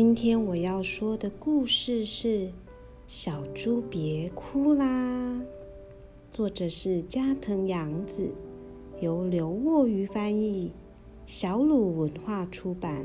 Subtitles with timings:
[0.00, 2.28] 今天我要说的故事是
[3.08, 4.84] 《小猪别哭啦》，
[6.30, 8.30] 作者是加藤洋子，
[9.00, 10.70] 由刘沃瑜翻译，
[11.26, 13.04] 小鲁文化出版。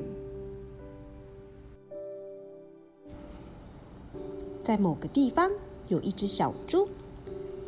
[4.64, 5.50] 在某个地方
[5.87, 6.87] 有一只小猪，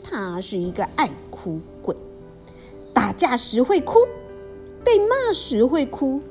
[0.03, 1.95] 它是一个爱哭鬼，
[2.93, 3.97] 打架时会哭，
[4.83, 6.21] 被骂时会哭，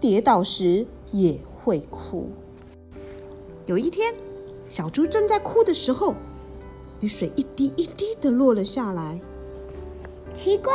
[0.00, 1.38] 跌倒时也。
[1.68, 2.30] 会哭。
[3.66, 4.14] 有一天，
[4.70, 6.14] 小猪正在哭的时候，
[7.00, 9.20] 雨水一滴一滴的落了下来。
[10.32, 10.72] 奇怪，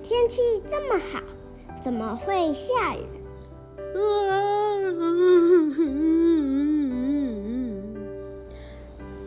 [0.00, 1.20] 天气这么好，
[1.82, 3.00] 怎么会下雨？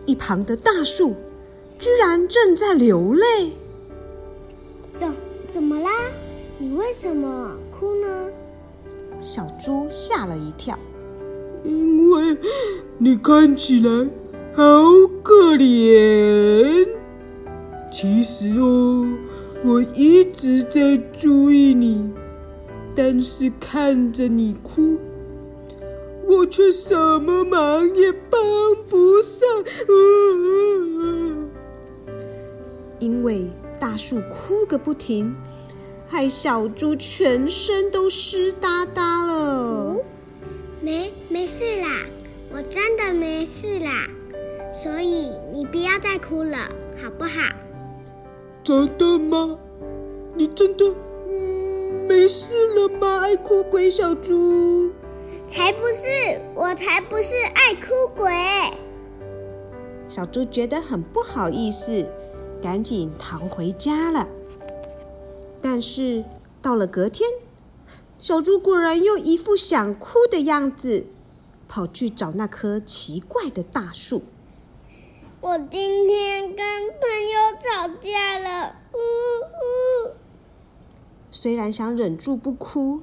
[0.05, 1.15] 一旁的大树
[1.77, 3.51] 居然正在流泪。
[4.95, 5.13] 怎
[5.49, 5.91] 怎么啦？
[6.57, 8.29] 你为什么哭呢？
[9.21, 10.77] 小猪吓了一跳，
[11.63, 12.35] 因为
[12.97, 14.09] 你看起来
[14.51, 14.63] 好
[15.21, 16.89] 可怜。
[17.91, 19.07] 其实哦，
[19.63, 22.09] 我一直在注意你，
[22.95, 24.97] 但是看着你哭，
[26.25, 28.41] 我却什么忙也帮
[28.89, 29.47] 不上。
[32.97, 35.35] 因为大树哭个不停。
[36.11, 39.95] 害小猪全身都湿哒哒了。
[40.81, 41.87] 没没事啦，
[42.51, 44.09] 我真的没事啦，
[44.73, 46.57] 所以你不要再哭了，
[47.01, 47.55] 好不好？
[48.61, 49.57] 真的吗？
[50.35, 50.93] 你真的
[52.09, 53.19] 没事了吗？
[53.21, 54.91] 爱哭鬼小猪？
[55.47, 58.29] 才不是，我才不是爱哭鬼。
[60.09, 62.05] 小猪觉得很不好意思，
[62.61, 64.27] 赶紧逃回家了。
[65.73, 66.25] 但是
[66.61, 67.29] 到了隔天，
[68.19, 71.05] 小猪果然又一副想哭的样子，
[71.69, 74.23] 跑去找那棵奇怪的大树。
[75.39, 78.97] 我今天跟朋友吵架了，呜
[80.09, 80.11] 呜。
[81.31, 82.99] 虽然想忍住不哭，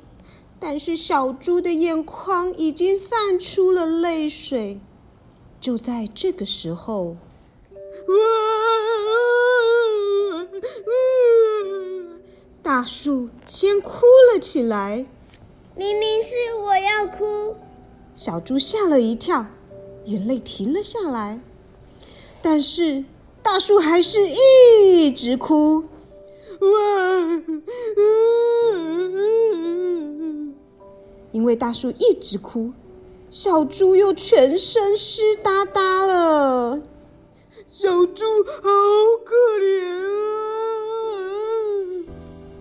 [0.61, 4.79] 但是小猪的眼眶已经泛出了泪水。
[5.59, 7.17] 就在这个时候，
[12.69, 15.07] 大树先哭了起来。
[15.75, 17.57] 明明是我要哭，
[18.15, 19.47] 小猪吓了一跳，
[20.05, 21.41] 眼泪停了下来。
[22.43, 23.07] 但是
[23.43, 25.85] 大树还是一直哭。
[31.33, 32.75] 因为大树一直哭，
[33.31, 36.83] 小猪又全身湿哒哒了。
[37.67, 38.61] 小猪好
[39.25, 40.18] 可怜啊！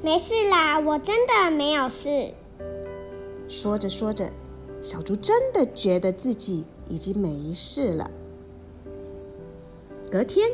[0.08, 2.32] 没事啦，我真的没有事。
[3.50, 4.32] 说着说着，
[4.82, 8.10] 小猪真的觉得自己已经没事了。
[10.10, 10.50] 隔天，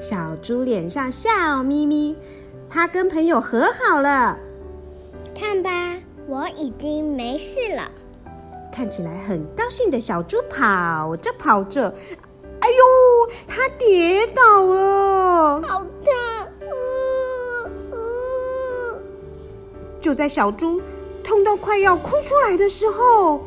[0.00, 2.16] 小猪脸上笑眯眯，
[2.70, 4.38] 他跟朋友和好了。
[5.38, 7.82] 看吧，我已经没事了。
[8.72, 11.94] 看起来很高兴的小猪跑着跑着，
[12.60, 16.33] 哎呦，它跌倒了，好疼！
[20.04, 20.82] 就在小猪
[21.22, 23.40] 痛到快要哭出来的时候，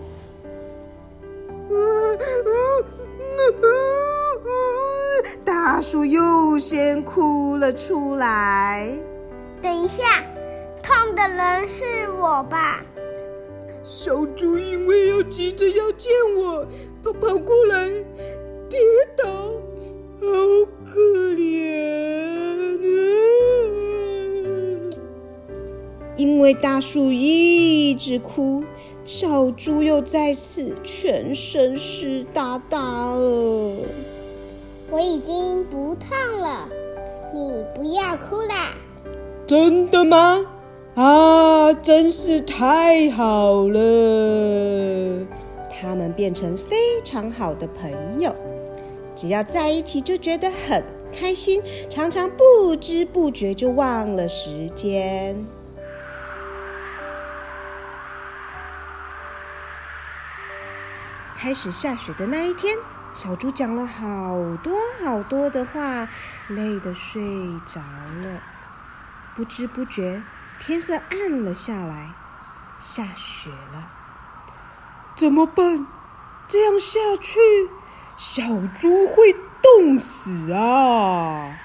[5.45, 8.89] 大树又先哭了出来。
[9.61, 10.23] 等一下，
[10.81, 12.81] 痛的人是我吧？
[13.83, 16.65] 小猪因为要急着要见我，
[17.03, 17.87] 跑跑过来，
[26.47, 28.63] 为大树一直哭，
[29.03, 33.73] 小猪又再次全身湿哒哒了。
[34.89, 36.69] 我已经不痛了，
[37.33, 38.73] 你不要哭啦！
[39.45, 40.41] 真的吗？
[40.95, 45.27] 啊，真是太好了！
[45.69, 48.33] 他们变成非常好的朋友，
[49.17, 55.45] 只要在一起就觉得很开心，常常不知不觉就忘了时间。
[61.37, 62.75] 开始下雪的那一天，
[63.13, 66.09] 小猪讲了好多好多的话，
[66.47, 67.21] 累得睡
[67.63, 67.79] 着
[68.23, 68.41] 了。
[69.35, 70.23] 不知不觉，
[70.59, 72.09] 天色暗了下来，
[72.79, 73.87] 下雪了。
[75.15, 75.85] 怎么办？
[76.47, 77.39] 这样下去，
[78.17, 78.41] 小
[78.73, 79.31] 猪会
[79.61, 81.55] 冻死啊！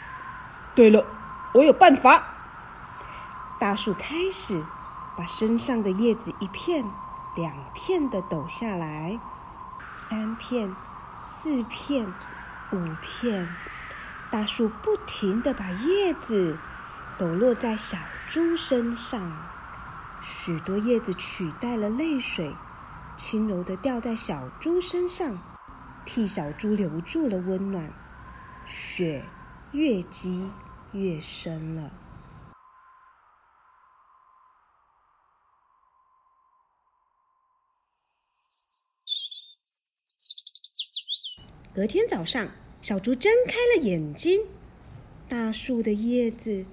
[0.75, 1.07] 对了，
[1.55, 2.23] 我有办法。
[3.59, 4.63] 大树开始
[5.17, 6.85] 把身上的叶子一片
[7.37, 9.19] 两片的抖下来，
[9.97, 10.75] 三片、
[11.27, 12.13] 四片、
[12.73, 13.49] 五片，
[14.31, 16.59] 大树不停的把叶子
[17.19, 17.99] 抖落在小
[18.29, 19.33] 猪身上，
[20.23, 22.55] 许多叶子取代了泪水，
[23.17, 25.37] 轻柔的掉在小猪身上，
[26.05, 27.93] 替小猪留住了温暖。
[28.65, 29.25] 雪
[29.73, 30.51] 越积
[30.93, 31.91] 越深了。
[41.75, 42.51] 隔天早上，
[42.83, 44.43] 小猪睁开了眼睛，
[45.27, 46.67] 大树的叶子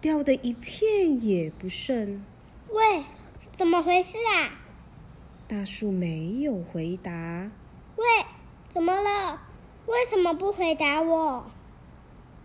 [0.00, 2.24] 掉的一片也不剩。
[2.68, 3.02] 喂，
[3.50, 4.62] 怎么回事啊？
[5.48, 7.50] 大树没有回答。
[7.96, 8.04] 喂，
[8.68, 9.42] 怎么了？
[9.86, 11.46] 为什么不回答我？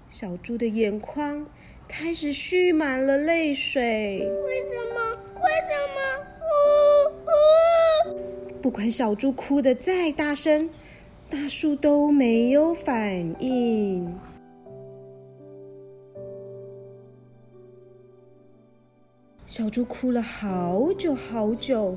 [0.10, 1.46] 小猪的眼眶
[1.88, 4.28] 开始蓄满了泪水。
[4.46, 5.16] 为什么？
[5.36, 6.26] 为什么？
[8.08, 8.62] 呜呜！
[8.64, 10.72] 不管小猪哭得再大声。
[11.30, 14.12] 大树都没有反应。
[19.46, 21.96] 小猪哭了好久好久，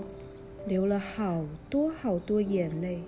[0.66, 3.02] 流了好多好多眼泪。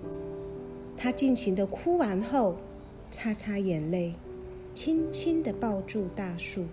[0.97, 2.55] 它尽情的哭完后，
[3.11, 4.15] 擦擦眼泪，
[4.73, 6.65] 轻轻的抱住大树。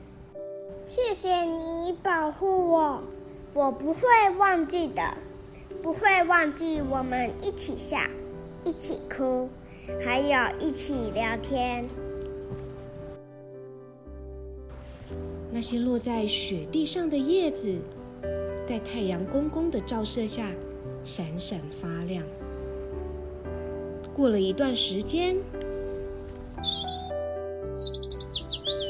[0.87, 3.03] 谢谢你保护我，
[3.53, 4.01] 我不会
[4.39, 5.03] 忘记的，
[5.83, 7.99] 不会忘记我们一起笑。
[8.65, 9.49] 一起哭，
[10.01, 11.85] 还有一起聊天。
[15.51, 17.79] 那些落在雪地上的叶子，
[18.67, 20.51] 在太阳公公的照射下
[21.05, 22.25] 闪闪发亮。
[24.15, 25.37] 过了一段时间，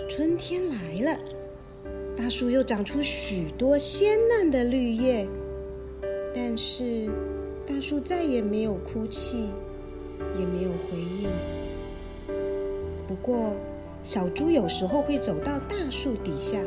[0.09, 1.19] 春天来了，
[2.17, 5.27] 大树又长出许多鲜嫩的绿叶，
[6.35, 7.09] 但是。
[7.83, 9.51] 树再也没有哭泣，
[10.39, 11.29] 也没有回应。
[13.09, 13.57] 不过，
[14.05, 16.59] 小猪有时候会走到大树底下，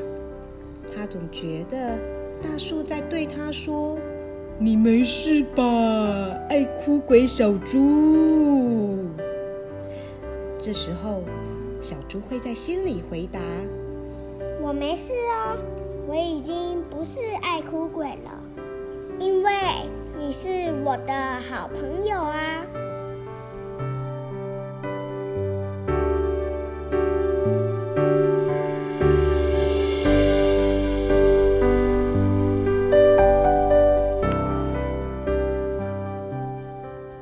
[0.94, 1.98] 他总觉得
[2.44, 3.98] 大树在对他说
[4.60, 5.64] ：“你没事吧，
[6.50, 9.06] 爱哭鬼小猪？”
[10.60, 11.24] 这时候，
[11.82, 13.40] 小猪会在心里回答
[14.62, 15.58] ：“我没事哦，
[16.08, 18.44] 我已经不是爱哭鬼了，
[19.18, 19.52] 因为……”
[20.18, 20.50] 你是
[20.84, 21.14] 我的
[21.50, 22.66] 好朋友啊！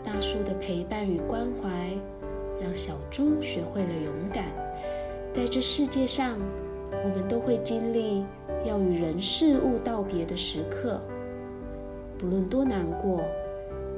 [0.02, 1.70] 大树的陪伴与关怀，
[2.62, 4.46] 让小猪学会了勇敢。
[5.34, 6.38] 在这世界上，
[6.92, 8.24] 我们都会经历
[8.64, 11.02] 要与人事物道别的时刻。
[12.24, 13.22] 无论多难过，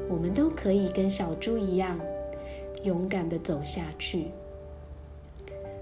[0.09, 1.99] 我们都可以跟小猪一样，
[2.83, 4.31] 勇敢的走下去。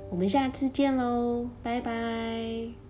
[0.09, 2.82] 我们下次见喽，拜拜。